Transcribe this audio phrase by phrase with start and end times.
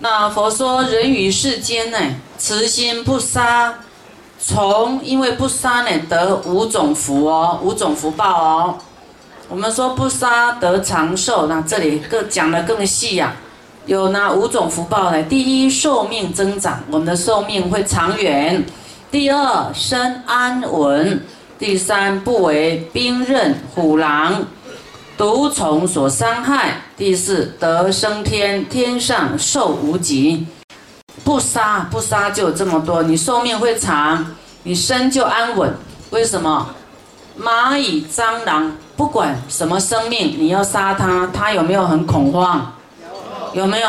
[0.00, 1.98] 那佛说人与世间呢，
[2.36, 3.74] 慈心不杀，
[4.38, 8.78] 从因为不杀呢得五种福哦，五种福报哦。
[9.48, 13.34] 我们说不杀得长寿，那这里更讲的更细呀，
[13.86, 15.20] 有哪五种福报呢？
[15.24, 18.62] 第一，寿命增长，我们的寿命会长远；
[19.10, 21.18] 第二，身安稳；
[21.58, 24.46] 第三，不为兵刃、虎狼、
[25.18, 30.46] 毒虫所伤害；第四，得升天，天上寿无极。
[31.24, 34.24] 不杀不杀就有这么多，你寿命会长，
[34.62, 35.74] 你生就安稳。
[36.10, 36.70] 为什么？
[37.36, 38.72] 蚂蚁、蟑螂。
[38.96, 42.72] 不管什么生命，你要杀它，它有没有很恐慌？
[43.52, 43.88] 有，没有？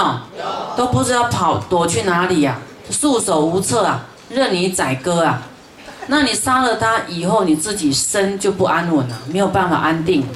[0.76, 2.58] 都不知道跑躲去哪里呀，
[2.90, 5.44] 束手无策啊，任你宰割啊。
[6.08, 10.28] 那你杀了它以后，你自己身就不安稳了，没有办法安定，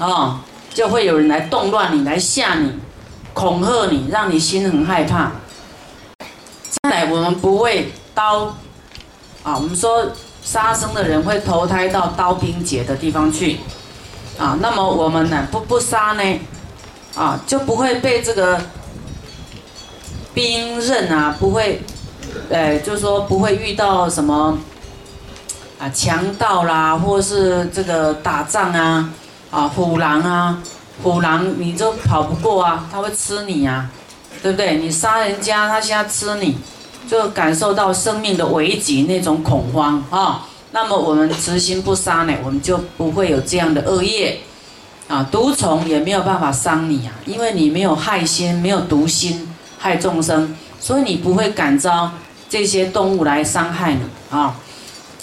[0.00, 0.40] 哦，
[0.74, 2.72] 就会有人来动乱你，来吓你，
[3.32, 5.30] 恐吓你，让你心很害怕。
[6.82, 8.46] 再来，我们不会刀，
[9.44, 10.10] 啊，我们说。
[10.42, 13.58] 杀生的人会投胎到刀兵劫的地方去，
[14.38, 16.40] 啊，那么我们呢不不杀呢，
[17.14, 18.58] 啊就不会被这个
[20.32, 21.82] 兵刃啊，不会，
[22.48, 24.58] 呃，就是说不会遇到什么
[25.78, 29.10] 啊强盗啦，或是这个打仗啊，
[29.50, 30.62] 啊虎狼啊，
[31.02, 33.90] 虎狼你就跑不过啊，他会吃你啊，
[34.42, 34.76] 对不对？
[34.76, 36.56] 你杀人家，他现在吃你。
[37.08, 44.38] 就感受到生命的危急那种恐慌啊，那么我们慈心不杀呢，我们就不会有这样的恶业
[45.08, 52.12] 啊，毒虫也没有办法伤你啊，因为你没有害心，没有毒心害众生，所以你不会感召
[52.48, 54.54] 这些动物来伤害你啊。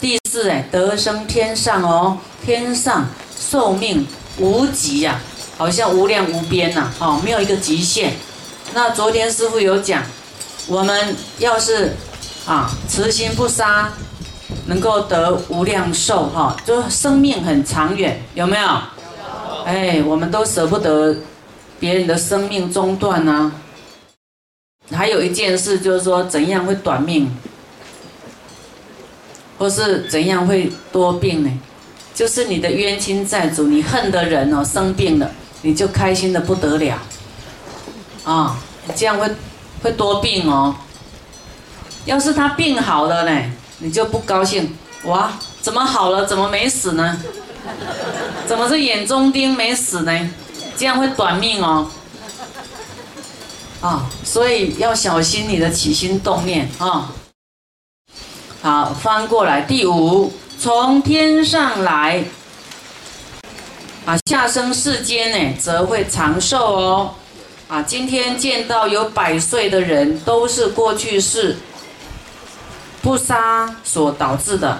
[0.01, 3.05] 第四哎，得生天上哦，天上
[3.49, 4.05] 寿命
[4.39, 5.19] 无极呀，
[5.57, 8.13] 好像无量无边呐，哦，没有一个极限。
[8.73, 10.03] 那昨天师傅有讲。
[10.67, 11.95] 我们要是
[12.45, 13.89] 啊慈心不杀，
[14.65, 18.67] 能够得无量寿哈，就生命很长远，有没有？
[19.63, 21.15] 哎，我们都舍不得
[21.79, 23.53] 别人的生命中断呢。
[24.91, 27.31] 还有一件事就是说，怎样会短命，
[29.57, 31.59] 或是怎样会多病呢？
[32.17, 35.29] 就是你的冤亲债主，你恨的人哦生病了，
[35.61, 36.97] 你就开心的不得了
[38.23, 38.57] 啊，
[38.95, 39.29] 这样会。
[39.83, 40.75] 会多病哦，
[42.05, 45.31] 要是他病好了呢，你就不高兴哇？
[45.61, 46.25] 怎么好了？
[46.25, 47.21] 怎么没死呢？
[48.47, 50.29] 怎么是眼中钉没死呢？
[50.75, 51.87] 这样会短命哦。
[53.79, 57.13] 啊，所以要小心你的起心动念啊。
[58.63, 62.23] 好，翻过来第五，从天上来
[64.07, 67.13] 啊，下生世间呢，则会长寿哦。
[67.67, 71.57] 啊，今天见到有百岁的人，都是过去世
[73.03, 74.79] 不杀所导致的。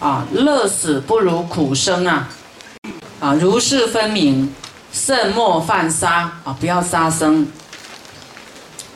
[0.00, 2.28] 啊，乐死不如苦生啊！
[3.20, 4.54] 啊，如是分明，
[4.92, 6.54] 慎莫犯杀啊！
[6.60, 7.46] 不要杀生。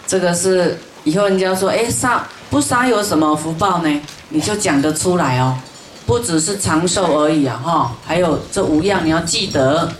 [0.06, 4.02] 这个是以后人家说，哎，杀不杀有什么福报呢？
[4.28, 5.56] 你就讲得出来哦。
[6.08, 9.92] 不只是长寿而已啊，哈，还有这五样你要记得。